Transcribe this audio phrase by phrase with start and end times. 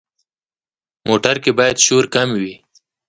[1.07, 2.53] موټر کې باید شور کم وي.